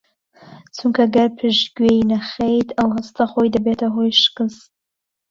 چونکە 0.75 1.03
گەر 1.15 1.29
پشتگوێی 1.39 2.07
نەخەیت 2.11 2.69
ئەو 2.77 2.89
هەستە 2.97 3.23
خۆی 3.31 3.53
دەبێتە 3.55 3.87
هۆی 3.95 4.11
شکستت 4.23 4.71